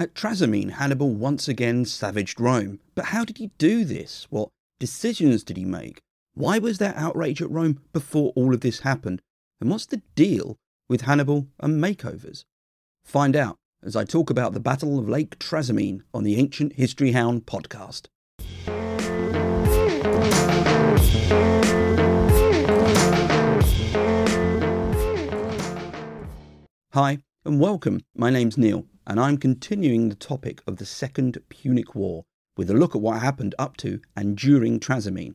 [0.00, 2.78] At Trasimene, Hannibal once again savaged Rome.
[2.94, 4.28] But how did he do this?
[4.30, 5.98] What decisions did he make?
[6.34, 9.20] Why was there outrage at Rome before all of this happened?
[9.60, 10.54] And what's the deal
[10.88, 12.44] with Hannibal and makeovers?
[13.04, 17.10] Find out as I talk about the Battle of Lake Trasimene on the Ancient History
[17.10, 18.06] Hound podcast.
[26.92, 28.02] Hi, and welcome.
[28.16, 32.26] My name's Neil, and I'm continuing the topic of the Second Punic War
[32.58, 35.34] with a look at what happened up to and during Trasimene.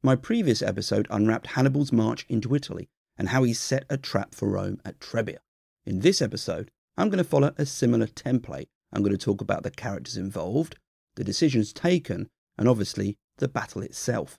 [0.00, 4.48] My previous episode unwrapped Hannibal's march into Italy and how he set a trap for
[4.48, 5.38] Rome at Trebia.
[5.84, 8.68] In this episode, I'm going to follow a similar template.
[8.92, 10.76] I'm going to talk about the characters involved,
[11.16, 14.38] the decisions taken, and obviously the battle itself.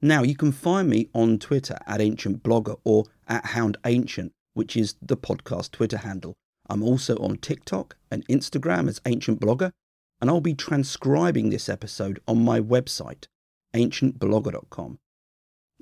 [0.00, 4.74] Now, you can find me on Twitter at Ancient Blogger or at Hound Ancient, which
[4.74, 6.34] is the podcast Twitter handle.
[6.68, 9.70] I'm also on TikTok and Instagram as Ancient Blogger,
[10.20, 13.26] and I'll be transcribing this episode on my website,
[13.74, 14.98] ancientblogger.com.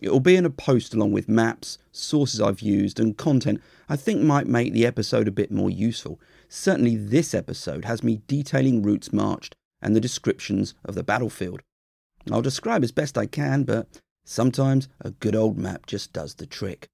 [0.01, 4.21] It'll be in a post along with maps, sources I've used, and content I think
[4.21, 6.21] might make the episode a bit more useful.
[6.49, 11.63] Certainly, this episode has me detailing routes marched and the descriptions of the battlefield.
[12.31, 16.47] I'll describe as best I can, but sometimes a good old map just does the
[16.47, 16.89] trick.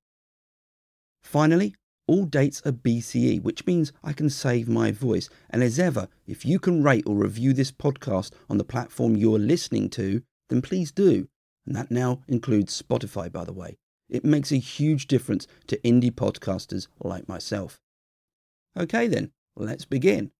[1.22, 1.74] Finally,
[2.08, 5.28] all dates are BCE, which means I can save my voice.
[5.50, 9.38] And as ever, if you can rate or review this podcast on the platform you're
[9.38, 11.28] listening to, then please do.
[11.66, 13.76] And that now includes Spotify, by the way.
[14.08, 17.78] It makes a huge difference to indie podcasters like myself.
[18.76, 20.30] Okay, then, let's begin.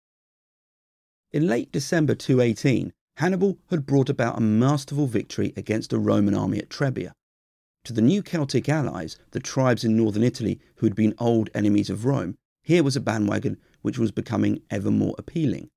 [1.33, 6.59] In late December 218, Hannibal had brought about a masterful victory against a Roman army
[6.59, 7.13] at Trebia.
[7.85, 11.91] To the new Celtic allies, the tribes in northern Italy who had been old enemies
[11.91, 15.71] of Rome, here was a bandwagon which was becoming ever more appealing.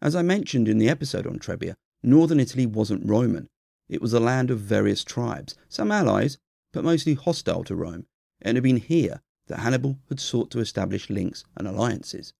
[0.00, 3.48] As I mentioned in the episode on Trebia, northern Italy wasn't Roman.
[3.88, 6.38] It was a land of various tribes, some allies,
[6.72, 8.06] but mostly hostile to Rome,
[8.40, 12.32] and it had been here that Hannibal had sought to establish links and alliances.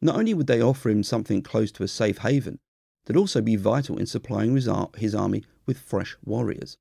[0.00, 2.58] Not only would they offer him something close to a safe haven,
[3.04, 6.76] they'd also be vital in supplying his army with fresh warriors.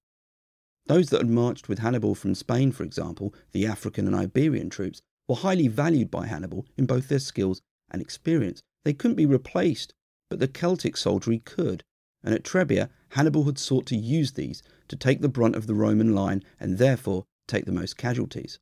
[0.87, 5.01] Those that had marched with Hannibal from Spain, for example, the African and Iberian troops,
[5.27, 8.61] were highly valued by Hannibal in both their skills and experience.
[8.83, 9.93] They couldn't be replaced,
[10.29, 11.83] but the Celtic soldiery could,
[12.23, 15.73] and at Trebia, Hannibal had sought to use these to take the brunt of the
[15.73, 18.59] Roman line and therefore take the most casualties.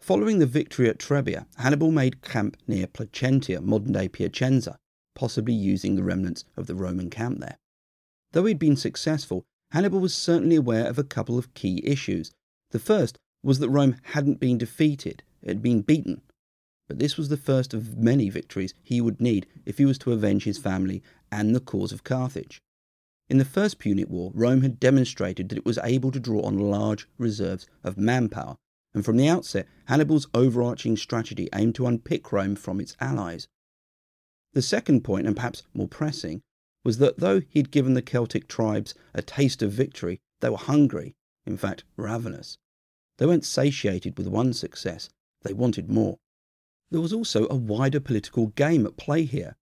[0.00, 4.78] Following the victory at Trebia, Hannibal made camp near Placentia, modern day Piacenza,
[5.14, 7.58] possibly using the remnants of the Roman camp there.
[8.32, 12.30] Though he'd been successful, Hannibal was certainly aware of a couple of key issues.
[12.72, 16.20] The first was that Rome hadn't been defeated, it had been beaten.
[16.88, 20.12] But this was the first of many victories he would need if he was to
[20.12, 22.60] avenge his family and the cause of Carthage.
[23.30, 26.58] In the First Punic War, Rome had demonstrated that it was able to draw on
[26.58, 28.56] large reserves of manpower,
[28.92, 33.48] and from the outset, Hannibal's overarching strategy aimed to unpick Rome from its allies.
[34.52, 36.42] The second point, and perhaps more pressing,
[36.84, 41.14] was that though he'd given the Celtic tribes a taste of victory, they were hungry,
[41.46, 42.58] in fact, ravenous.
[43.18, 45.08] They weren't satiated with one success,
[45.42, 46.18] they wanted more.
[46.90, 49.56] There was also a wider political game at play here.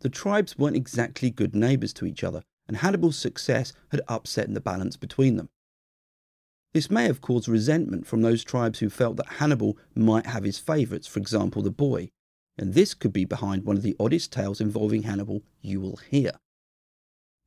[0.00, 4.60] The tribes weren't exactly good neighbours to each other, and Hannibal's success had upset the
[4.60, 5.48] balance between them.
[6.74, 10.58] This may have caused resentment from those tribes who felt that Hannibal might have his
[10.58, 12.10] favourites, for example, the Boii,
[12.58, 16.32] and this could be behind one of the oddest tales involving Hannibal you will hear.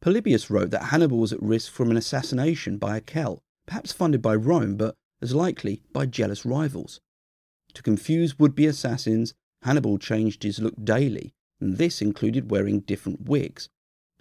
[0.01, 4.21] Polybius wrote that Hannibal was at risk from an assassination by a Celt, perhaps funded
[4.21, 7.01] by Rome, but as likely by jealous rivals.
[7.73, 9.33] To confuse would be assassins,
[9.63, 13.69] Hannibal changed his look daily, and this included wearing different wigs.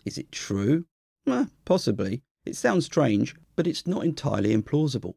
[0.04, 0.86] Is it true?
[1.26, 2.22] Eh, possibly.
[2.44, 5.14] It sounds strange, but it's not entirely implausible.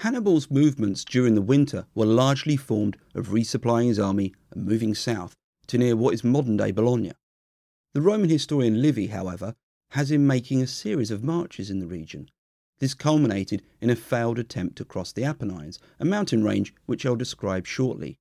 [0.00, 5.34] Hannibal's movements during the winter were largely formed of resupplying his army and moving south
[5.66, 7.12] to near what is modern day Bologna.
[7.98, 9.56] The Roman historian Livy, however,
[9.90, 12.30] has him making a series of marches in the region.
[12.78, 17.16] This culminated in a failed attempt to cross the Apennines, a mountain range which I'll
[17.16, 18.20] describe shortly.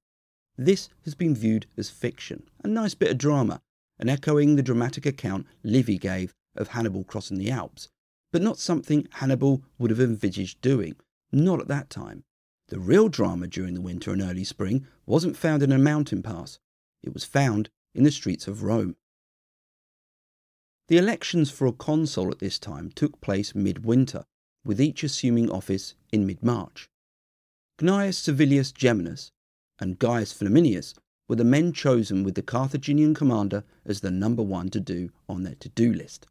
[0.57, 3.61] This has been viewed as fiction, a nice bit of drama,
[3.99, 7.87] and echoing the dramatic account Livy gave of Hannibal crossing the Alps,
[8.31, 10.95] but not something Hannibal would have envisaged doing,
[11.31, 12.23] not at that time.
[12.69, 16.57] The real drama during the winter and early spring wasn't found in a mountain pass,
[17.03, 18.95] it was found in the streets of Rome.
[20.87, 24.23] The elections for a consul at this time took place midwinter,
[24.63, 26.89] with each assuming office in mid March.
[27.81, 29.31] Gnaeus Servilius Geminus
[29.79, 30.93] and Gaius Flaminius
[31.27, 35.43] were the men chosen with the Carthaginian commander as the number one to do on
[35.43, 36.25] their to do list.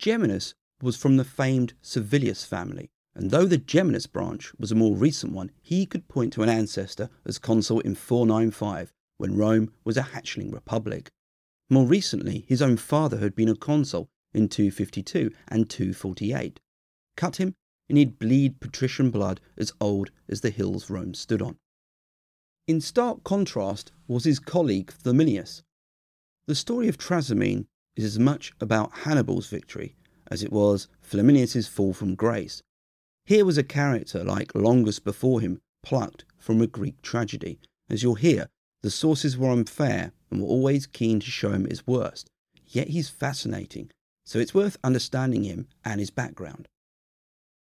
[0.00, 4.96] Geminus was from the famed Servilius family, and though the Geminus branch was a more
[4.96, 9.96] recent one, he could point to an ancestor as consul in 495 when Rome was
[9.96, 11.10] a hatchling republic.
[11.72, 16.58] More recently, his own father had been a consul in 252 and 248.
[17.16, 17.54] Cut him,
[17.88, 21.58] and he'd bleed patrician blood as old as the hills Rome stood on.
[22.66, 25.62] In stark contrast was his colleague Flaminius.
[26.46, 29.94] The story of Trasimene is as much about Hannibal's victory
[30.30, 32.62] as it was Flaminius's fall from grace.
[33.24, 37.60] Here was a character like Longus before him, plucked from a Greek tragedy.
[37.88, 38.48] As you'll hear,
[38.82, 42.30] the sources were unfair and were always keen to show him his worst.
[42.66, 43.90] Yet he's fascinating,
[44.24, 46.68] so it's worth understanding him and his background.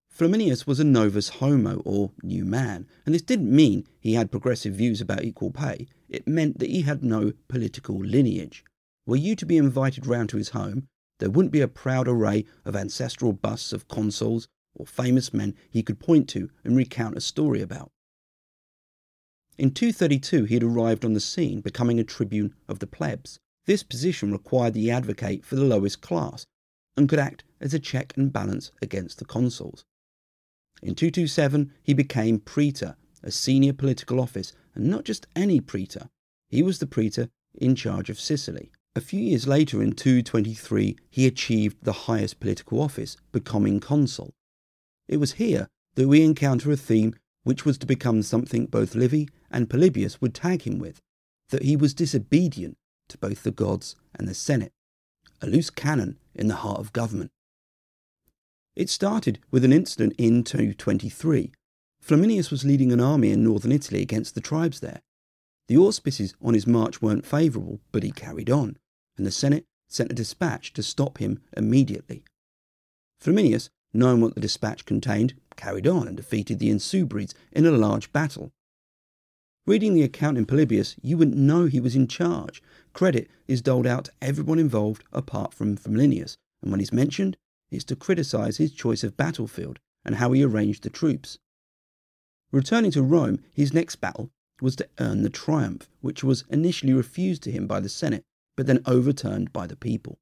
[0.08, 4.74] Flaminius was a novus homo, or new man, and this didn't mean he had progressive
[4.74, 5.86] views about equal pay.
[6.08, 8.64] It meant that he had no political lineage.
[9.06, 10.88] Were you to be invited round to his home,
[11.20, 15.82] there wouldn't be a proud array of ancestral busts of consuls or famous men he
[15.82, 17.90] could point to and recount a story about.
[19.60, 23.38] In 232, he had arrived on the scene, becoming a tribune of the plebs.
[23.66, 26.46] This position required the advocate for the lowest class
[26.96, 29.84] and could act as a check and balance against the consuls.
[30.80, 36.08] In 227, he became praetor, a senior political office, and not just any praetor.
[36.48, 38.72] He was the praetor in charge of Sicily.
[38.96, 44.32] A few years later, in 223, he achieved the highest political office, becoming consul.
[45.06, 47.14] It was here that we encounter a theme
[47.50, 51.00] which was to become something both Livy and Polybius would tag him with
[51.48, 52.76] that he was disobedient
[53.08, 54.70] to both the gods and the Senate,
[55.42, 57.32] a loose cannon in the heart of government.
[58.76, 61.50] It started with an incident in 223.
[62.00, 65.00] Flaminius was leading an army in northern Italy against the tribes there.
[65.66, 68.76] The auspices on his march weren't favourable, but he carried on,
[69.16, 72.22] and the Senate sent a dispatch to stop him immediately.
[73.20, 78.10] Flaminius, knowing what the dispatch contained, carried on and defeated the Insubres in a large
[78.12, 78.50] battle.
[79.66, 82.62] Reading the account in Polybius, you wouldn't know he was in charge.
[82.94, 87.36] Credit is doled out to everyone involved apart from Flaminius, and when he's mentioned,
[87.70, 91.38] is to criticize his choice of battlefield and how he arranged the troops.
[92.52, 94.30] Returning to Rome, his next battle
[94.62, 98.24] was to earn the triumph, which was initially refused to him by the Senate,
[98.56, 100.18] but then overturned by the people.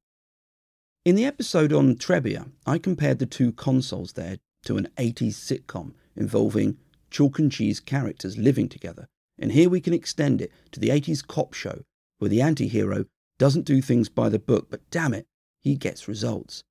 [1.05, 5.93] In the episode on Trebia, I compared the two consuls there to an 80s sitcom
[6.15, 6.77] involving
[7.09, 9.07] chalk and cheese characters living together,
[9.37, 11.83] and here we can extend it to the 80s cop show
[12.19, 13.05] where the anti hero
[13.37, 15.25] doesn't do things by the book, but damn it,
[15.61, 16.63] he gets results.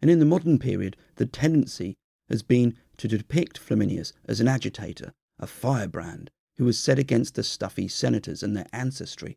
[0.00, 1.96] And in the modern period, the tendency
[2.28, 7.42] has been to depict Flaminius as an agitator, a firebrand, who was set against the
[7.42, 9.36] stuffy senators and their ancestry.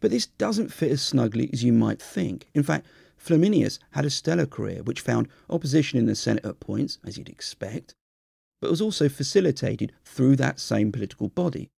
[0.00, 2.48] But this doesn't fit as snugly as you might think.
[2.54, 2.86] In fact,
[3.24, 7.28] Flaminius had a stellar career which found opposition in the Senate at points, as you'd
[7.28, 7.94] expect,
[8.60, 11.70] but was also facilitated through that same political body.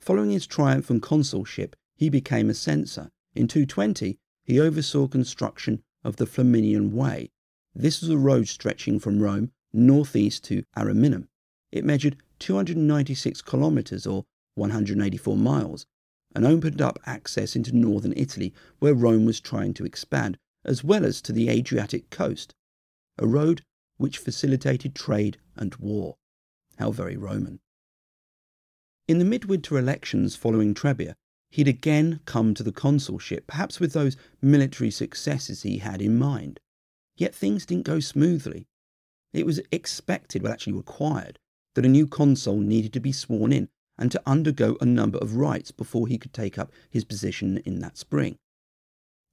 [0.00, 3.10] Following his triumph and consulship, he became a censor.
[3.34, 7.30] In 220, he oversaw construction of the Flaminian Way,
[7.74, 11.28] this was a road stretching from Rome northeast to Ariminum.
[11.70, 14.26] It measured 296 kilometres or
[14.56, 15.86] 184 miles
[16.34, 21.04] and opened up access into northern Italy where Rome was trying to expand, as well
[21.04, 22.54] as to the Adriatic coast.
[23.18, 23.62] A road
[23.96, 26.16] which facilitated trade and war.
[26.78, 27.60] How very Roman.
[29.08, 31.14] In the midwinter elections following Trebia,
[31.50, 36.60] he'd again come to the consulship, perhaps with those military successes he had in mind.
[37.16, 38.66] Yet things didn't go smoothly.
[39.32, 41.38] It was expected, well, actually required,
[41.74, 45.36] that a new consul needed to be sworn in and to undergo a number of
[45.36, 48.38] rites before he could take up his position in that spring.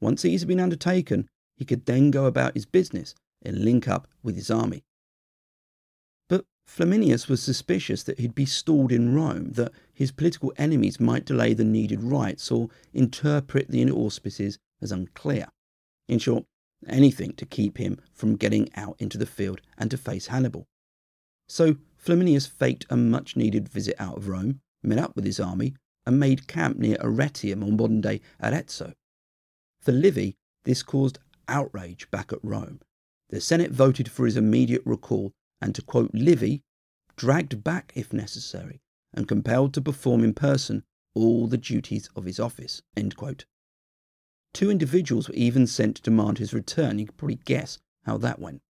[0.01, 4.07] Once these had been undertaken, he could then go about his business and link up
[4.23, 4.83] with his army.
[6.27, 11.25] But Flaminius was suspicious that he'd be stalled in Rome, that his political enemies might
[11.25, 15.47] delay the needed rites or interpret the auspices as unclear.
[16.07, 16.45] In short,
[16.87, 20.65] anything to keep him from getting out into the field and to face Hannibal.
[21.47, 25.75] So Flaminius faked a much needed visit out of Rome, met up with his army,
[26.05, 28.93] and made camp near Arretium or modern day Arezzo.
[29.81, 32.81] For Livy, this caused outrage back at Rome.
[33.29, 35.31] The Senate voted for his immediate recall
[35.61, 36.63] and, to quote Livy,
[37.15, 38.81] dragged back if necessary
[39.13, 40.83] and compelled to perform in person
[41.15, 42.81] all the duties of his office.
[44.53, 46.99] Two individuals were even sent to demand his return.
[46.99, 48.61] You can probably guess how that went.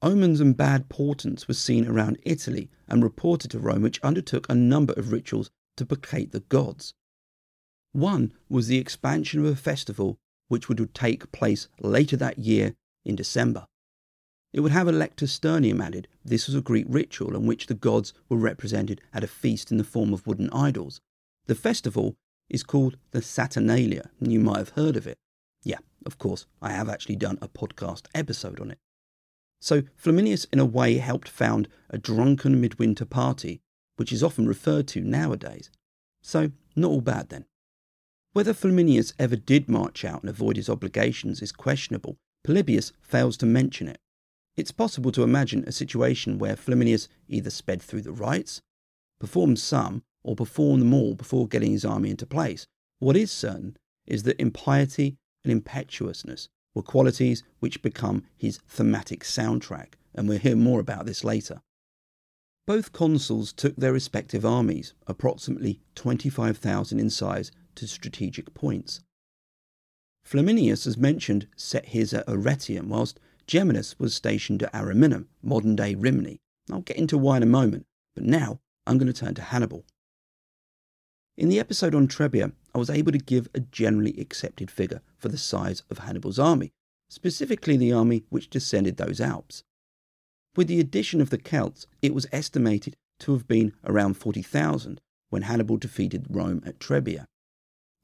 [0.00, 4.54] Omens and bad portents were seen around Italy and reported to Rome, which undertook a
[4.54, 6.94] number of rituals to placate the gods.
[7.92, 10.18] One was the expansion of a festival
[10.48, 13.66] which would take place later that year in December.
[14.52, 16.08] It would have a lectisternium added.
[16.24, 19.76] This was a Greek ritual in which the gods were represented at a feast in
[19.76, 21.00] the form of wooden idols.
[21.46, 22.16] The festival
[22.48, 25.18] is called the Saturnalia, and you might have heard of it.
[25.62, 28.78] Yeah, of course, I have actually done a podcast episode on it.
[29.60, 33.60] So Flaminius, in a way, helped found a drunken midwinter party,
[33.96, 35.70] which is often referred to nowadays.
[36.22, 37.44] So, not all bad then.
[38.32, 42.18] Whether Flaminius ever did march out and avoid his obligations is questionable.
[42.44, 43.98] Polybius fails to mention it.
[44.56, 48.60] It's possible to imagine a situation where Flaminius either sped through the rites,
[49.18, 52.66] performed some, or performed them all before getting his army into place.
[52.98, 59.94] What is certain is that impiety and impetuousness were qualities which become his thematic soundtrack,
[60.14, 61.62] and we'll hear more about this later.
[62.66, 69.00] Both consuls took their respective armies, approximately 25,000 in size, to strategic points.
[70.24, 75.94] Flaminius, as mentioned, set his at Arretium, whilst Geminus was stationed at Ariminum, modern day
[75.94, 76.40] Rimini.
[76.70, 79.86] I'll get into why in a moment, but now I'm going to turn to Hannibal.
[81.36, 85.28] In the episode on Trebia, I was able to give a generally accepted figure for
[85.28, 86.72] the size of Hannibal's army,
[87.08, 89.62] specifically the army which descended those Alps.
[90.56, 95.42] With the addition of the Celts, it was estimated to have been around 40,000 when
[95.42, 97.26] Hannibal defeated Rome at Trebia.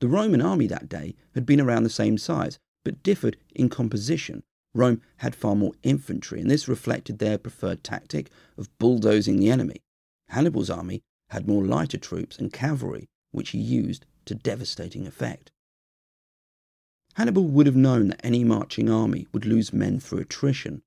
[0.04, 4.42] The Roman army that day had been around the same size, but differed in composition
[4.74, 9.82] Rome had far more infantry, and this reflected their preferred tactic of bulldozing the enemy.
[10.28, 15.50] Hannibal's army had more lighter troops and cavalry, which he used to devastating effect.
[17.14, 20.82] Hannibal would have known that any marching army would lose men through attrition.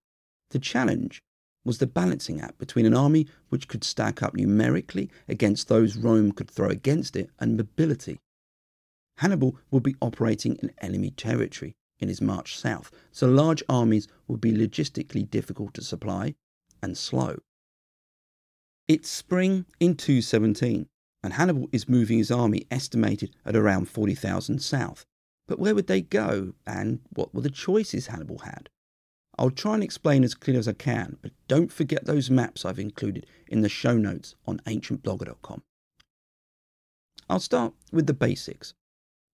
[0.51, 1.24] The challenge
[1.65, 6.33] was the balancing act between an army which could stack up numerically against those Rome
[6.33, 8.19] could throw against it and mobility.
[9.17, 14.41] Hannibal would be operating in enemy territory, in his march south, so large armies would
[14.41, 16.36] be logistically difficult to supply
[16.81, 17.38] and slow.
[18.88, 20.88] It's spring in 217,
[21.24, 25.05] and Hannibal is moving his army estimated at around 40,000 south.
[25.47, 28.69] But where would they go, and what were the choices Hannibal had?
[29.39, 32.79] I'll try and explain as clear as I can, but don't forget those maps I've
[32.79, 35.63] included in the show notes on ancientblogger.com.
[37.29, 38.74] I'll start with the basics.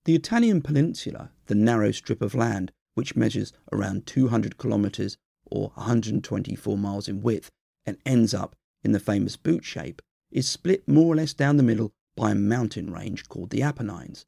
[0.05, 6.77] The Italian peninsula, the narrow strip of land which measures around 200 kilometres or 124
[6.77, 7.49] miles in width
[7.85, 11.63] and ends up in the famous boot shape, is split more or less down the
[11.63, 14.25] middle by a mountain range called the Apennines.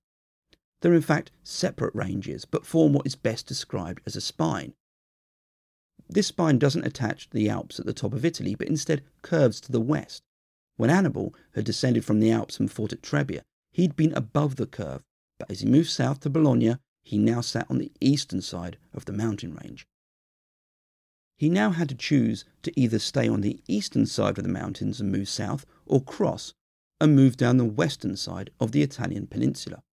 [0.81, 4.75] They're in fact separate ranges, but form what is best described as a spine.
[6.07, 9.59] This spine doesn't attach to the Alps at the top of Italy, but instead curves
[9.61, 10.23] to the west.
[10.77, 13.41] When Hannibal had descended from the Alps and fought at Trebia,
[13.71, 15.03] he'd been above the curve
[15.37, 19.05] but as he moved south to Bologna, he now sat on the eastern side of
[19.05, 19.85] the mountain range.
[21.37, 25.01] He now had to choose to either stay on the eastern side of the mountains
[25.01, 26.53] and move south, or cross
[26.99, 29.83] and move down the western side of the Italian peninsula.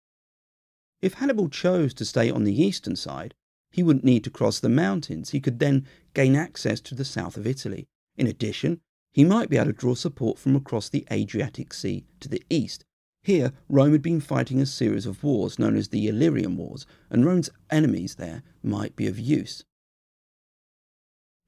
[1.00, 3.34] If Hannibal chose to stay on the eastern side,
[3.72, 5.30] he wouldn't need to cross the mountains.
[5.30, 7.88] He could then gain access to the south of Italy.
[8.16, 8.80] In addition,
[9.12, 12.84] he might be able to draw support from across the Adriatic Sea to the east
[13.22, 17.24] here, Rome had been fighting a series of wars known as the Illyrian Wars, and
[17.24, 19.64] Rome's enemies there might be of use.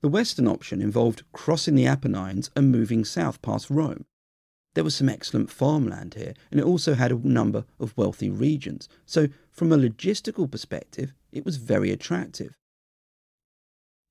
[0.00, 4.04] The western option involved crossing the Apennines and moving south past Rome.
[4.74, 8.88] There was some excellent farmland here, and it also had a number of wealthy regions,
[9.06, 12.54] so from a logistical perspective, it was very attractive.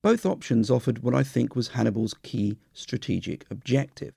[0.02, 4.12] Both options offered what I think was Hannibal's key strategic objective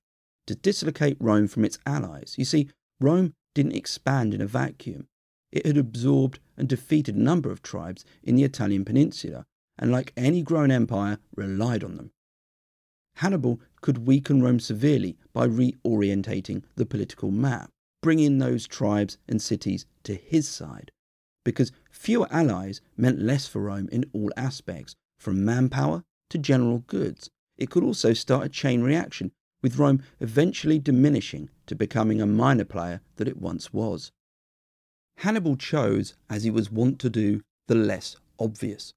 [0.47, 2.35] to dislocate Rome from its allies.
[2.37, 5.07] You see, Rome didn't expand in a vacuum.
[5.51, 9.47] It had absorbed and defeated a number of tribes in the Italian peninsula,
[9.79, 12.11] and like any growing empire, relied on them.
[13.15, 17.71] Hannibal could weaken Rome severely by reorientating the political map,
[18.03, 20.91] bringing those tribes and cities to his side,
[21.43, 27.31] because fewer allies meant less for Rome in all aspects, from manpower to general goods.
[27.57, 32.65] It could also start a chain reaction with Rome eventually diminishing to becoming a minor
[32.65, 34.11] player that it once was.
[35.17, 38.93] Hannibal chose, as he was wont to do, the less obvious.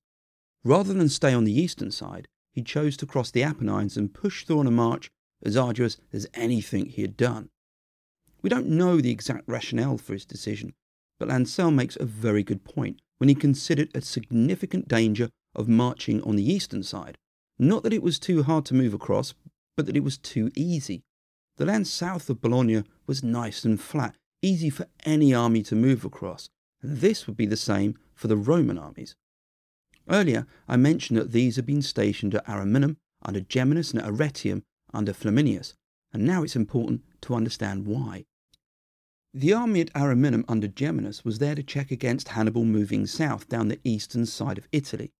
[0.62, 4.45] Rather than stay on the eastern side, he chose to cross the Apennines and push
[4.45, 5.11] through on a march
[5.43, 7.49] as arduous as anything he had done.
[8.43, 10.75] We don't know the exact rationale for his decision,
[11.19, 16.23] but Lancel makes a very good point when he considered a significant danger of marching
[16.23, 17.19] on the eastern side.
[17.59, 19.35] Not that it was too hard to move across,
[19.77, 21.05] but that it was too easy.
[21.57, 26.05] The land south of Bologna was nice and flat, easy for any army to move
[26.05, 26.49] across,
[26.83, 29.15] and this would be the same for the Roman armies.
[30.09, 34.62] Earlier, I mentioned that these had been stationed at Ariminum under Geminus and at Arretium
[34.93, 35.75] under Flaminius,
[36.12, 38.25] and now it's important to understand why.
[39.33, 43.69] The army at Ariminum under Geminus was there to check against Hannibal moving south down
[43.69, 45.12] the eastern side of Italy.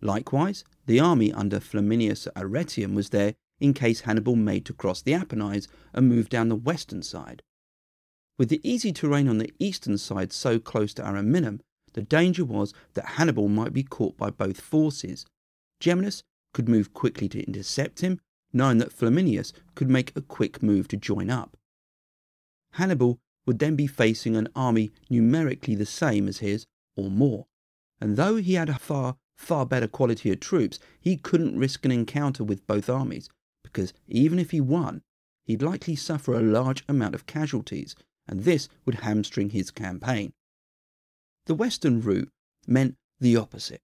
[0.00, 5.00] Likewise, the army under Flaminius at Arretium was there in case Hannibal made to cross
[5.00, 7.42] the Apennines and move down the western side.
[8.36, 11.60] With the easy terrain on the eastern side so close to Ariminum,
[11.92, 15.24] the danger was that Hannibal might be caught by both forces.
[15.80, 18.18] Geminus could move quickly to intercept him,
[18.52, 21.56] knowing that Flaminius could make a quick move to join up.
[22.72, 26.66] Hannibal would then be facing an army numerically the same as his,
[26.96, 27.46] or more,
[28.00, 31.92] and though he had a far, far better quality of troops, he couldn't risk an
[31.92, 33.28] encounter with both armies,
[33.72, 35.02] because even if he won,
[35.44, 37.96] he'd likely suffer a large amount of casualties,
[38.28, 40.32] and this would hamstring his campaign.
[41.46, 42.30] The western route
[42.66, 43.80] meant the opposite.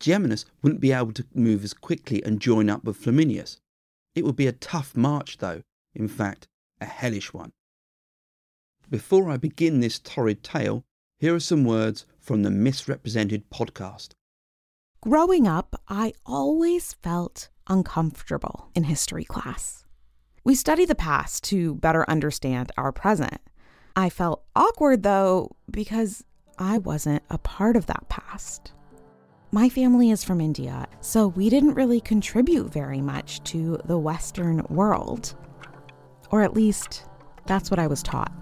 [0.00, 3.58] Geminus wouldn't be able to move as quickly and join up with Flaminius.
[4.14, 5.62] It would be a tough march, though,
[5.94, 6.48] in fact,
[6.80, 7.52] a hellish one.
[8.88, 10.84] Before I begin this torrid tale,
[11.18, 14.14] here are some words from the Misrepresented podcast.
[15.02, 19.84] Growing up, I always felt uncomfortable in history class.
[20.44, 23.40] We study the past to better understand our present.
[23.96, 26.24] I felt awkward, though, because
[26.58, 28.72] I wasn't a part of that past.
[29.52, 34.64] My family is from India, so we didn't really contribute very much to the Western
[34.68, 35.34] world.
[36.30, 37.04] Or at least,
[37.46, 38.32] that's what I was taught.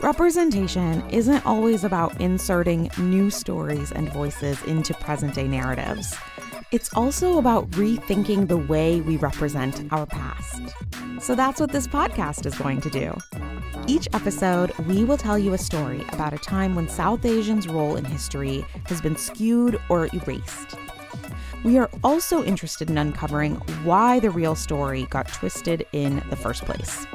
[0.00, 6.16] Representation isn't always about inserting new stories and voices into present day narratives.
[6.72, 10.62] It's also about rethinking the way we represent our past.
[11.20, 13.14] So that's what this podcast is going to do.
[13.86, 17.96] Each episode, we will tell you a story about a time when South Asians' role
[17.96, 20.74] in history has been skewed or erased.
[21.64, 26.64] We are also interested in uncovering why the real story got twisted in the first
[26.64, 27.06] place.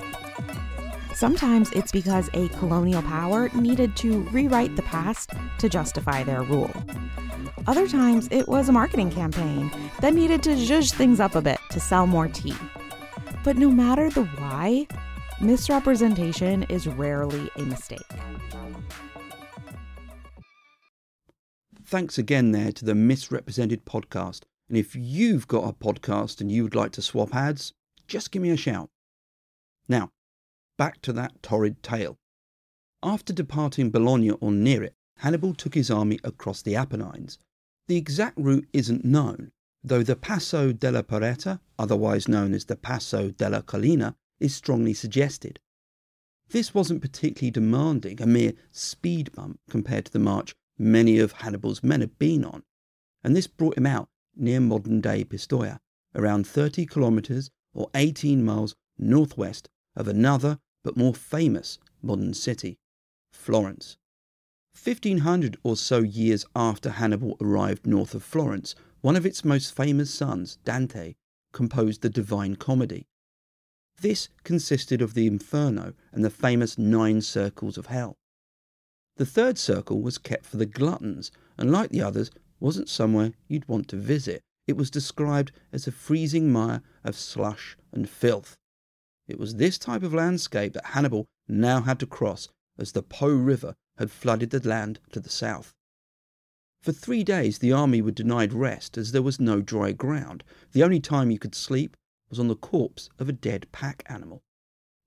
[1.18, 6.72] Sometimes it's because a colonial power needed to rewrite the past to justify their rule.
[7.66, 11.58] Other times it was a marketing campaign that needed to zhuzh things up a bit
[11.72, 12.54] to sell more tea.
[13.44, 14.86] But no matter the why,
[15.42, 18.14] misrepresentation is rarely a mistake.
[21.84, 24.42] Thanks again there to the Misrepresented podcast.
[24.70, 27.74] And if you've got a podcast and you would like to swap ads,
[28.06, 28.92] just give me a shout.
[29.90, 30.12] Now,
[30.78, 32.18] back to that torrid tale.
[33.04, 37.40] After departing Bologna or near it, Hannibal took his army across the Apennines.
[37.88, 39.52] The exact route isn't known,
[39.84, 45.60] though the Passo della Porretta, otherwise known as the Passo della Collina, is strongly suggested.
[46.50, 51.84] This wasn't particularly demanding, a mere speed bump compared to the march many of Hannibal's
[51.84, 52.64] men had been on,
[53.24, 55.80] and this brought him out near modern day Pistoia,
[56.16, 62.80] around 30 kilometres or 18 miles northwest of another but more famous modern city,
[63.34, 63.98] Florence.
[64.82, 70.10] 1500 or so years after Hannibal arrived north of Florence, one of its most famous
[70.14, 71.16] sons, Dante,
[71.52, 73.06] composed the Divine Comedy.
[74.00, 78.16] This consisted of the Inferno and the famous nine circles of hell.
[79.18, 83.68] The third circle was kept for the gluttons, and like the others, wasn't somewhere you'd
[83.68, 84.42] want to visit.
[84.68, 88.56] It was described as a freezing mire of slush and filth.
[89.28, 93.28] It was this type of landscape that Hannibal now had to cross as the Po
[93.28, 95.74] River had flooded the land to the south.
[96.82, 100.46] For three days the army were denied rest as there was no dry ground.
[100.72, 101.98] The only time you could sleep
[102.30, 104.44] was on the corpse of a dead pack animal.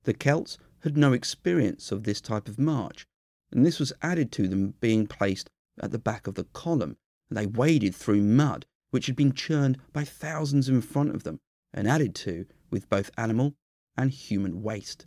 [0.05, 3.07] The Celts had no experience of this type of march,
[3.51, 6.99] and this was added to them being placed at the back of the column,
[7.31, 11.41] and they waded through mud which had been churned by thousands in front of them,
[11.73, 13.55] and added to with both animal
[13.97, 15.07] and human waste.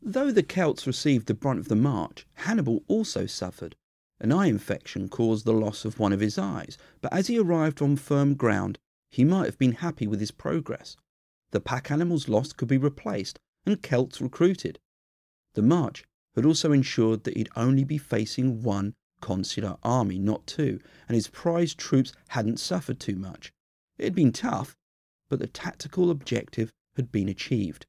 [0.00, 3.76] Though the Celts received the brunt of the march, Hannibal also suffered.
[4.20, 7.80] An eye infection caused the loss of one of his eyes, but as he arrived
[7.80, 8.78] on firm ground,
[9.10, 10.96] he might have been happy with his progress.
[11.50, 14.78] The pack animals lost could be replaced, and Celts recruited.
[15.54, 20.80] The march had also ensured that he'd only be facing one consular army, not two,
[21.08, 23.52] and his prized troops hadn't suffered too much.
[23.98, 24.76] It had been tough,
[25.28, 27.86] but the tactical objective had been achieved.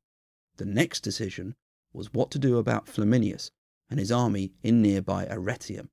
[0.63, 1.55] The next decision
[1.91, 3.51] was what to do about Flaminius
[3.89, 5.89] and his army in nearby Arretium.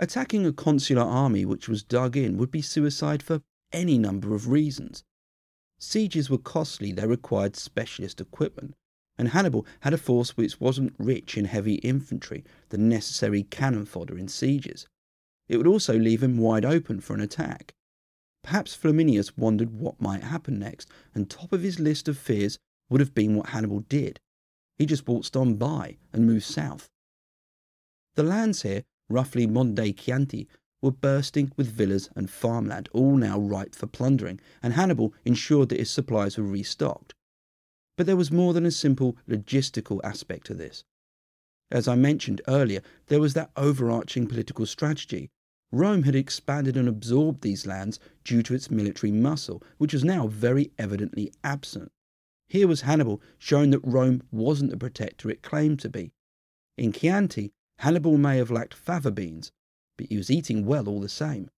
[0.00, 4.48] Attacking a consular army which was dug in would be suicide for any number of
[4.48, 5.04] reasons.
[5.78, 8.74] Sieges were costly, they required specialist equipment,
[9.16, 14.18] and Hannibal had a force which wasn't rich in heavy infantry, the necessary cannon fodder
[14.18, 14.88] in sieges.
[15.46, 17.74] It would also leave him wide open for an attack.
[18.42, 22.58] Perhaps Flaminius wondered what might happen next, and top of his list of fears
[22.92, 24.20] would have been what Hannibal did.
[24.76, 26.90] He just waltzed on by and moved south.
[28.16, 30.46] The lands here, roughly day Chianti,
[30.82, 35.78] were bursting with villas and farmland, all now ripe for plundering, and Hannibal ensured that
[35.78, 37.14] his supplies were restocked.
[37.96, 40.84] But there was more than a simple logistical aspect to this.
[41.70, 45.30] As I mentioned earlier, there was that overarching political strategy.
[45.70, 50.26] Rome had expanded and absorbed these lands due to its military muscle, which was now
[50.26, 51.90] very evidently absent.
[52.52, 56.12] Here was Hannibal showing that Rome wasn't the protector it claimed to be.
[56.76, 59.52] In Chianti, Hannibal may have lacked fava beans,
[59.96, 61.48] but he was eating well all the same.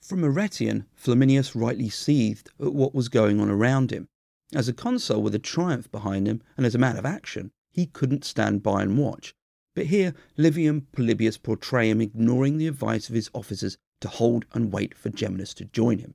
[0.00, 4.06] From Arretium, Flaminius rightly seethed at what was going on around him.
[4.54, 7.86] As a consul with a triumph behind him and as a man of action, he
[7.86, 9.34] couldn't stand by and watch.
[9.74, 14.46] But here Livy and Polybius portray him ignoring the advice of his officers to hold
[14.52, 16.14] and wait for Geminus to join him.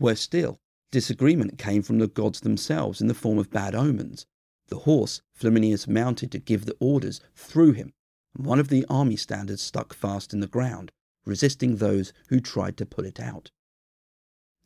[0.00, 4.26] Worse still, Disagreement came from the gods themselves in the form of bad omens.
[4.68, 7.92] The horse Flaminius mounted to give the orders threw him,
[8.34, 10.90] and one of the army standards stuck fast in the ground,
[11.24, 13.50] resisting those who tried to pull it out.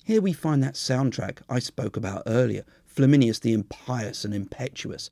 [0.04, 5.11] Here we find that soundtrack I spoke about earlier, Flaminius the impious and impetuous.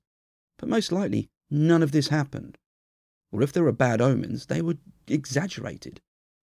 [0.58, 2.58] But most likely, none of this happened.
[3.32, 6.00] Or if there were bad omens, they were exaggerated.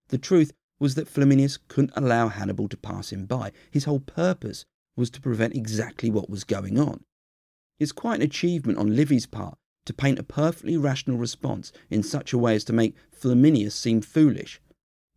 [0.09, 3.51] The truth was that Flaminius couldn't allow Hannibal to pass him by.
[3.71, 7.03] His whole purpose was to prevent exactly what was going on.
[7.79, 12.33] It's quite an achievement on Livy's part to paint a perfectly rational response in such
[12.33, 14.59] a way as to make Flaminius seem foolish.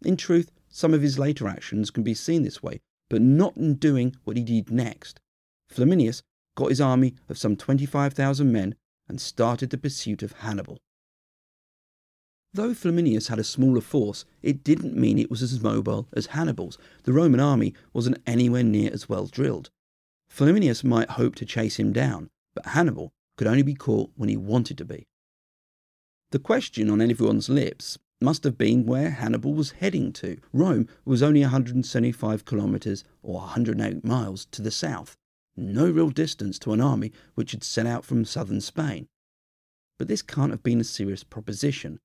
[0.03, 3.75] In truth, some of his later actions can be seen this way, but not in
[3.75, 5.21] doing what he did next.
[5.69, 6.23] Flaminius
[6.57, 8.75] got his army of some 25,000 men
[9.09, 10.79] and started the pursuit of Hannibal.
[12.53, 16.79] Though Flaminius had a smaller force, it didn't mean it was as mobile as Hannibal's.
[17.05, 19.71] The Roman army wasn't anywhere near as well drilled.
[20.29, 24.37] Flaminius might hope to chase him down, but Hannibal could only be caught when he
[24.37, 25.07] wanted to be.
[26.33, 30.39] The question on everyone's lips must have been where Hannibal was heading to.
[30.53, 35.17] Rome was only 175 kilometres or 108 miles to the south,
[35.57, 39.07] no real distance to an army which had set out from southern Spain.
[39.99, 42.01] But this can't have been a serious proposition,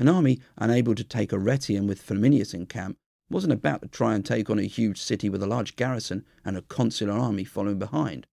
[0.00, 2.96] an army unable to take Arretium with Flaminius in camp
[3.28, 6.56] wasn't about to try and take on a huge city with a large garrison and
[6.56, 8.26] a consular army following behind.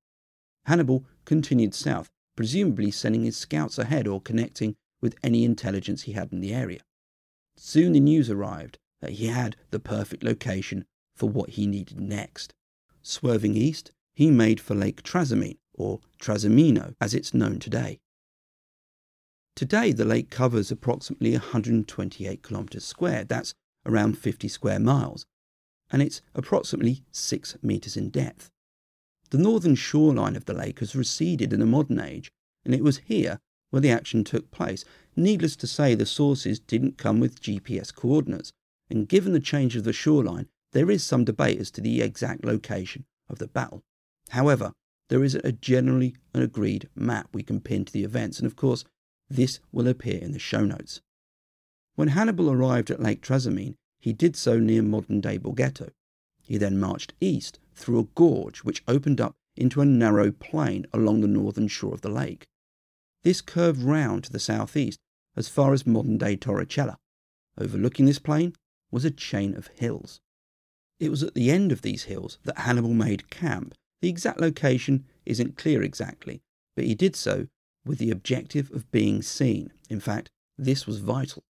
[0.65, 6.31] Hannibal continued south, presumably sending his scouts ahead or connecting with any intelligence he had
[6.31, 6.79] in the area.
[7.57, 12.53] Soon the news arrived that he had the perfect location for what he needed next.
[13.03, 17.99] Swerving east, he made for Lake Trasimene, or Trasimeno as it's known today.
[19.57, 23.23] Today, the lake covers approximately 128 kilometres square.
[23.23, 23.55] That's
[23.87, 25.25] around 50 square miles,
[25.89, 28.51] and it's approximately 6 metres in depth.
[29.31, 32.29] The northern shoreline of the lake has receded in the modern age,
[32.65, 33.39] and it was here
[33.71, 34.85] where the action took place.
[35.15, 38.51] Needless to say, the sources didn't come with GPS coordinates,
[38.91, 42.45] and given the change of the shoreline, there is some debate as to the exact
[42.45, 43.81] location of the battle.
[44.29, 44.73] However,
[45.09, 48.55] there is a generally an agreed map we can pin to the events, and of
[48.55, 48.85] course,
[49.29, 51.01] this will appear in the show notes.
[51.95, 55.89] When Hannibal arrived at Lake Trasimene, he did so near modern day Borghetto.
[56.41, 61.21] He then marched east through a gorge which opened up into a narrow plain along
[61.21, 62.45] the northern shore of the lake.
[63.23, 64.99] This curved round to the southeast
[65.35, 66.97] as far as modern day Torricella.
[67.57, 68.53] Overlooking this plain
[68.91, 70.21] was a chain of hills.
[70.99, 73.73] It was at the end of these hills that Hannibal made camp.
[74.01, 76.41] The exact location isn't clear exactly,
[76.75, 77.47] but he did so
[77.87, 79.71] with the objective of being seen.
[79.89, 81.43] In fact, this was vital.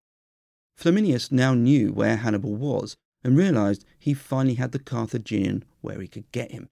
[0.77, 6.07] Flaminius now knew where Hannibal was and realized he finally had the Carthaginian where he
[6.07, 6.69] could get him.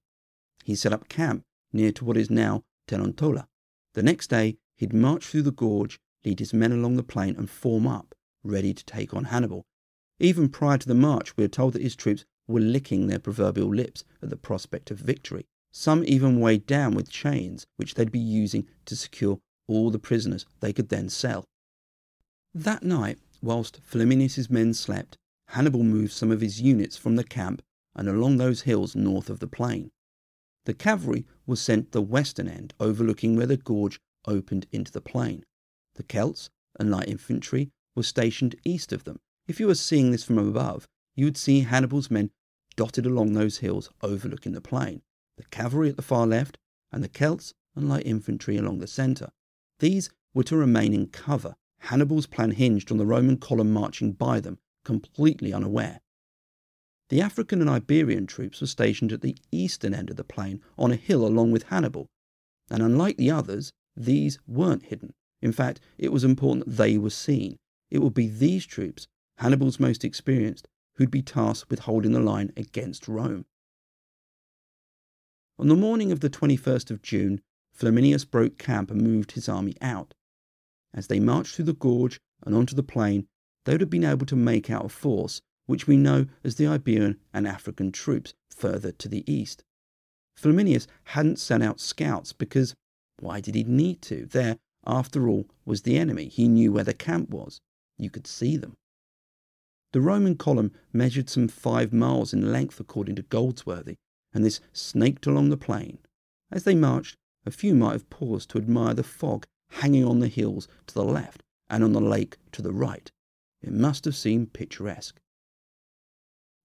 [0.64, 3.46] He set up camp near to what is now Terontola.
[3.94, 7.50] The next day, he'd march through the gorge, lead his men along the plain, and
[7.50, 9.64] form up, ready to take on Hannibal.
[10.18, 13.68] Even prior to the march, we are told that his troops were licking their proverbial
[13.68, 15.46] lips at the prospect of victory.
[15.72, 20.46] Some even weighed down with chains, which they'd be using to secure all the prisoners
[20.60, 21.44] they could then sell.
[22.54, 25.16] That night, whilst Flaminius's men slept,
[25.48, 27.62] Hannibal moved some of his units from the camp
[27.94, 29.90] and along those hills north of the plain.
[30.64, 35.44] The cavalry was sent the western end, overlooking where the gorge opened into the plain.
[35.94, 39.18] The Celts and light infantry were stationed east of them.
[39.46, 42.30] If you were seeing this from above, you would see Hannibal's men
[42.74, 45.02] dotted along those hills overlooking the plain,
[45.36, 46.58] the cavalry at the far left,
[46.92, 49.30] and the Celts and light infantry along the centre.
[49.78, 51.56] These were to remain in cover.
[51.78, 56.00] Hannibal's plan hinged on the Roman column marching by them, completely unaware.
[57.08, 60.90] The African and Iberian troops were stationed at the eastern end of the plain on
[60.90, 62.08] a hill along with Hannibal,
[62.68, 65.14] and unlike the others, these weren't hidden.
[65.40, 67.58] In fact, it was important that they were seen.
[67.90, 69.06] It would be these troops,
[69.38, 73.44] Hannibal's most experienced, who'd be tasked with holding the line against Rome.
[75.58, 77.40] On the morning of the 21st of June,
[77.76, 80.14] Flaminius broke camp and moved his army out.
[80.94, 83.26] As they marched through the gorge and onto the plain,
[83.64, 86.66] they would have been able to make out a force which we know as the
[86.66, 89.62] Iberian and African troops further to the east.
[90.36, 92.74] Flaminius hadn't sent out scouts because
[93.20, 94.26] why did he need to?
[94.26, 96.28] There, after all, was the enemy.
[96.28, 97.60] He knew where the camp was.
[97.98, 98.76] You could see them.
[99.92, 103.96] The Roman column measured some five miles in length, according to Goldsworthy,
[104.32, 105.98] and this snaked along the plain.
[106.50, 110.28] As they marched, a few might have paused to admire the fog hanging on the
[110.28, 113.10] hills to the left and on the lake to the right.
[113.62, 115.20] It must have seemed picturesque.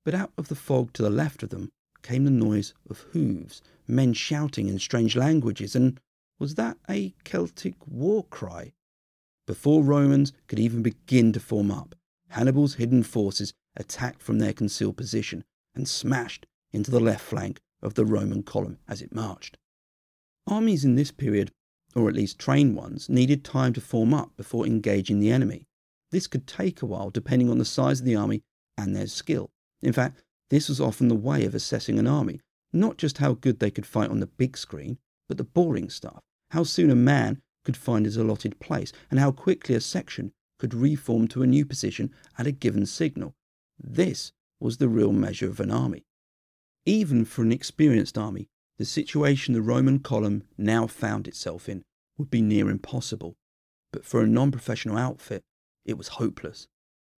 [0.03, 3.61] But out of the fog to the left of them came the noise of hooves,
[3.87, 5.99] men shouting in strange languages, and
[6.39, 8.73] was that a Celtic war cry?
[9.45, 11.95] Before Romans could even begin to form up,
[12.29, 15.43] Hannibal's hidden forces attacked from their concealed position
[15.75, 19.57] and smashed into the left flank of the Roman column as it marched.
[20.51, 21.49] Armies in this period,
[21.95, 25.65] or at least trained ones, needed time to form up before engaging the enemy.
[26.11, 28.43] This could take a while depending on the size of the army
[28.77, 29.49] and their skill.
[29.81, 32.41] In fact, this was often the way of assessing an army,
[32.73, 34.97] not just how good they could fight on the big screen,
[35.29, 39.31] but the boring stuff, how soon a man could find his allotted place, and how
[39.31, 43.35] quickly a section could reform to a new position at a given signal.
[43.81, 46.03] This was the real measure of an army.
[46.85, 48.49] Even for an experienced army,
[48.81, 51.83] the situation the Roman column now found itself in
[52.17, 53.35] would be near impossible,
[53.93, 55.43] but for a non professional outfit,
[55.85, 56.65] it was hopeless.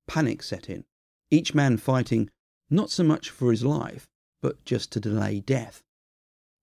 [0.06, 0.84] Panic set in,
[1.32, 2.30] each man fighting
[2.70, 4.10] not so much for his life,
[4.42, 5.82] but just to delay death.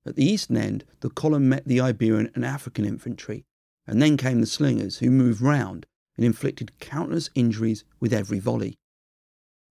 [0.05, 3.47] At the eastern end, the column met the Iberian and African infantry,
[3.87, 5.87] and then came the slingers, who moved round
[6.19, 8.77] and inflicted countless injuries with every volley.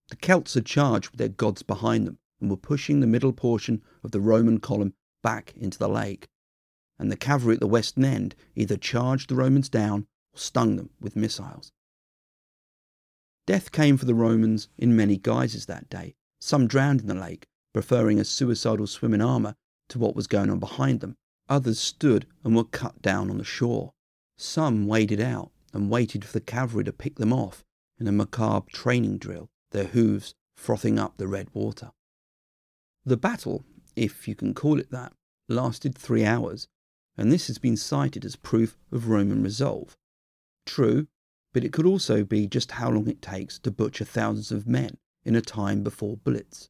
[0.10, 3.84] The Celts had charged with their gods behind them and were pushing the middle portion
[4.04, 6.28] of the Roman column back into the lake,
[6.98, 10.90] and the cavalry at the western end either charged the Romans down or stung them
[11.00, 11.72] with missiles.
[13.48, 17.48] Death came for the Romans in many guises that day, some drowned in the lake,
[17.74, 19.56] preferring a suicidal swim in armour
[19.90, 21.16] to what was going on behind them.
[21.48, 23.94] Others stood and were cut down on the shore.
[24.38, 27.64] Some waded out and waited for the cavalry to pick them off
[28.00, 31.92] in a macabre training drill, their hooves frothing up the red water.
[33.06, 33.66] The battle,
[34.00, 35.12] if you can call it that,
[35.50, 36.68] lasted three hours,
[37.18, 39.98] and this has been cited as proof of Roman resolve.
[40.66, 41.08] True,
[41.54, 44.98] but it could also be just how long it takes to butcher thousands of men
[45.26, 46.70] in a time before bullets.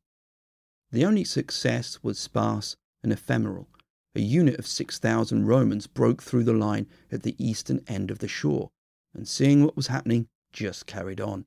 [0.91, 3.67] The only success was sparse and ephemeral.
[4.15, 8.27] A unit of 6,000 Romans broke through the line at the eastern end of the
[8.27, 8.71] shore,
[9.13, 11.45] and seeing what was happening, just carried on.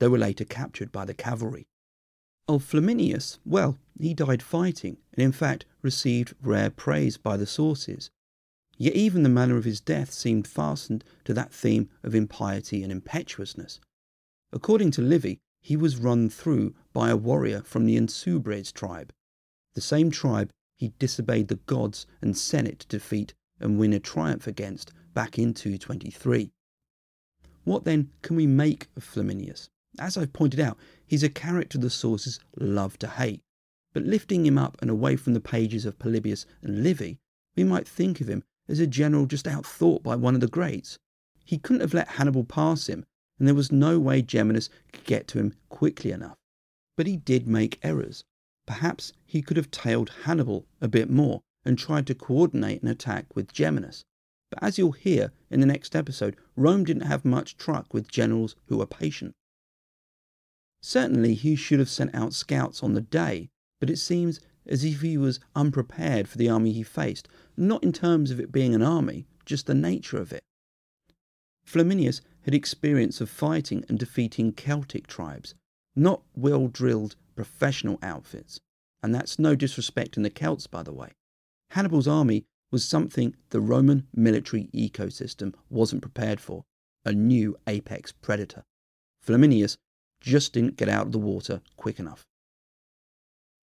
[0.00, 1.68] They were later captured by the cavalry.
[2.46, 8.10] Of Flaminius, well, he died fighting, and in fact received rare praise by the sources.
[8.76, 12.92] Yet even the manner of his death seemed fastened to that theme of impiety and
[12.92, 13.80] impetuousness.
[14.52, 19.12] According to Livy, he was run through by a warrior from the Insubres tribe,
[19.74, 24.46] the same tribe he disobeyed the gods and Senate to defeat and win a triumph
[24.46, 26.52] against back in 223.
[27.64, 29.70] What then can we make of Flaminius?
[29.98, 33.42] As I've pointed out, he's a character the sources love to hate,
[33.92, 37.18] but lifting him up and away from the pages of Polybius and Livy,
[37.56, 40.98] we might think of him as a general just outthought by one of the greats.
[41.44, 43.04] He couldn't have let Hannibal pass him
[43.38, 46.38] and there was no way Geminus could get to him quickly enough.
[46.96, 48.24] But he did make errors.
[48.66, 53.34] Perhaps he could have tailed Hannibal a bit more and tried to coordinate an attack
[53.34, 54.04] with Geminus.
[54.50, 58.54] But as you'll hear in the next episode, Rome didn't have much truck with generals
[58.66, 59.34] who were patient.
[60.86, 63.48] Certainly he should have sent out scouts on the day,
[63.80, 67.90] but it seems as if he was unprepared for the army he faced, not in
[67.90, 70.44] terms of it being an army, just the nature of it.
[71.64, 75.54] Flaminius had experience of fighting and defeating Celtic tribes,
[75.96, 78.60] not well drilled professional outfits.
[79.02, 81.12] And that's no disrespect in the Celts, by the way.
[81.70, 86.62] Hannibal's army was something the Roman military ecosystem wasn't prepared for
[87.06, 88.64] a new apex predator.
[89.26, 89.78] Flaminius
[90.24, 92.26] just didn't get out of the water quick enough.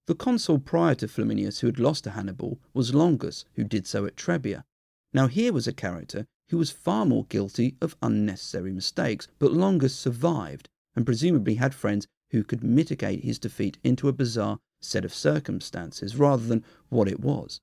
[0.06, 4.06] The consul prior to Flaminius who had lost to Hannibal was Longus, who did so
[4.06, 4.64] at Trebia.
[5.12, 9.96] Now, here was a character who was far more guilty of unnecessary mistakes, but Longus
[9.96, 15.14] survived and presumably had friends who could mitigate his defeat into a bizarre set of
[15.14, 17.60] circumstances rather than what it was.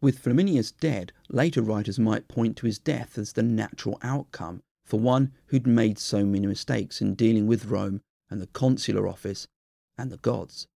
[0.00, 4.98] With Flaminius dead, later writers might point to his death as the natural outcome for
[4.98, 8.00] one who'd made so many mistakes in dealing with Rome
[8.32, 9.46] and the consular office
[9.98, 10.66] and the gods.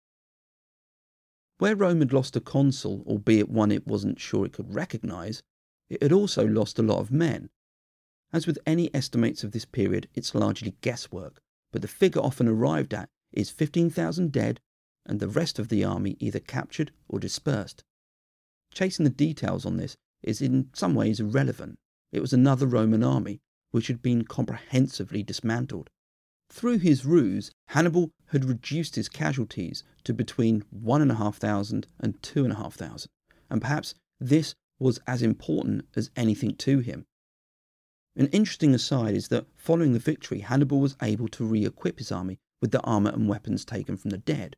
[1.57, 5.43] Where Rome had lost a consul, albeit one it wasn't sure it could recognise,
[5.89, 7.49] it had also lost a lot of men.
[8.31, 11.41] As with any estimates of this period, it's largely guesswork,
[11.73, 14.61] but the figure often arrived at is 15,000 dead
[15.07, 17.85] and the rest of the army either captured or dispersed.
[18.71, 21.79] Chasing the details on this is in some ways irrelevant.
[22.13, 23.41] It was another Roman army
[23.71, 25.89] which had been comprehensively dismantled.
[26.49, 33.07] Through his ruse, Hannibal had reduced his casualties to between 1,500 and 2,500,
[33.51, 37.07] and perhaps this was as important as anything to him.
[38.15, 42.11] An interesting aside is that following the victory, Hannibal was able to re equip his
[42.11, 44.57] army with the armour and weapons taken from the dead.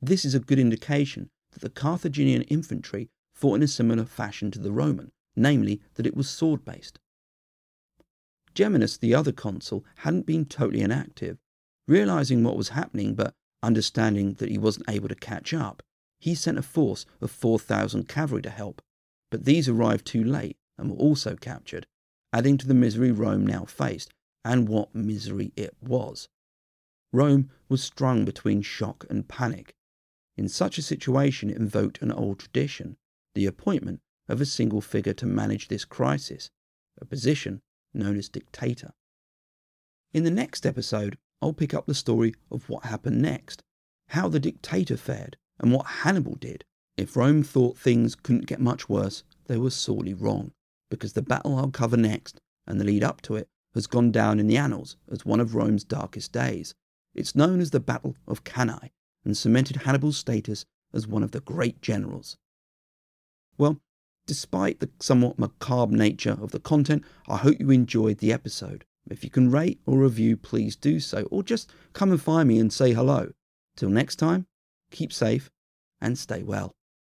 [0.00, 4.58] This is a good indication that the Carthaginian infantry fought in a similar fashion to
[4.58, 7.00] the Roman, namely that it was sword based.
[8.54, 11.38] Geminus, the other consul, hadn't been totally inactive.
[11.88, 15.82] Realizing what was happening, but understanding that he wasn't able to catch up,
[16.20, 18.82] he sent a force of 4,000 cavalry to help,
[19.30, 21.86] but these arrived too late and were also captured,
[22.32, 24.12] adding to the misery Rome now faced,
[24.44, 26.28] and what misery it was.
[27.12, 29.74] Rome was strung between shock and panic.
[30.36, 32.96] In such a situation, it invoked an old tradition
[33.34, 36.50] the appointment of a single figure to manage this crisis,
[37.00, 37.62] a position
[37.94, 38.92] known as dictator.
[40.12, 43.62] In the next episode, I'll pick up the story of what happened next,
[44.08, 46.64] how the dictator fared, and what Hannibal did
[46.96, 50.52] if Rome thought things couldn't get much worse, they were sorely wrong,
[50.90, 54.38] because the battle I'll cover next, and the lead up to it, has gone down
[54.38, 56.74] in the annals as one of Rome's darkest days.
[57.14, 58.92] It's known as the Battle of Cannae,
[59.24, 62.36] and cemented Hannibal's status as one of the great generals.
[63.56, 63.80] Well,
[64.26, 68.84] despite the somewhat macabre nature of the content, I hope you enjoyed the episode.
[69.10, 72.58] If you can rate or review, please do so, or just come and find me
[72.58, 73.32] and say hello.
[73.76, 74.46] Till next time,
[74.90, 75.50] keep safe
[76.00, 76.72] and stay well.